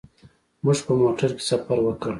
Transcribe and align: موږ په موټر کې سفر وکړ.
موږ 0.63 0.79
په 0.85 0.93
موټر 1.01 1.29
کې 1.37 1.43
سفر 1.49 1.77
وکړ. 1.83 2.09